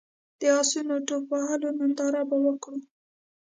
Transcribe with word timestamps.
د 0.39 0.41
اسونو 0.61 0.95
ټوپ 1.07 1.23
وهلو 1.33 1.69
ننداره 1.79 2.21
به 2.29 2.37
وکړو. 2.45 2.77